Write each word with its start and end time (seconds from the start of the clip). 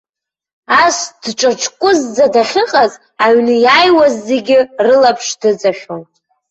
Ас 0.83 0.97
дҿаҿкәызӡа 1.23 2.25
дахьыҟаз, 2.33 2.91
аҩны 3.23 3.53
иааиуаз 3.63 4.13
зегьы 4.27 4.59
рылаԥш 4.85 5.27
дыҵашәон. 5.39 6.01